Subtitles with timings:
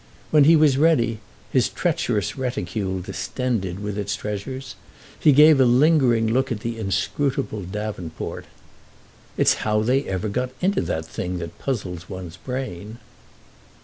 [0.31, 1.19] When he was ready,
[1.51, 4.73] his treacherous reticule distended with its treasures,
[5.19, 8.45] he gave a lingering look at the inscrutable davenport.
[9.37, 12.97] "It's how they ever got into that thing that puzzles one's brain!"